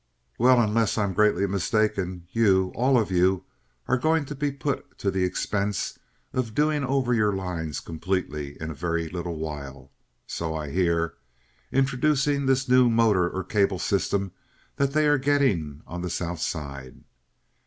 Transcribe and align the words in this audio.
"Well, 0.39 0.59
unless 0.59 0.97
I'm 0.97 1.13
greatly 1.13 1.45
mistaken, 1.45 2.27
you, 2.31 2.71
all 2.73 2.97
of 2.97 3.11
you, 3.11 3.43
are 3.87 3.99
going 3.99 4.25
to 4.25 4.33
be 4.33 4.51
put 4.51 4.97
to 4.97 5.11
the 5.11 5.23
expense 5.23 5.99
of 6.33 6.55
doing 6.55 6.83
over 6.83 7.13
your 7.13 7.33
lines 7.35 7.79
completely 7.79 8.57
in 8.59 8.71
a 8.71 8.73
very 8.73 9.09
little 9.09 9.35
while—so 9.35 10.55
I 10.55 10.71
hear—introducing 10.71 12.47
this 12.47 12.67
new 12.67 12.89
motor 12.89 13.29
or 13.29 13.43
cable 13.43 13.77
system 13.77 14.31
that 14.77 14.93
they 14.93 15.07
are 15.07 15.19
getting 15.19 15.83
on 15.85 16.01
the 16.01 16.09
South 16.09 16.39
Side." 16.39 17.03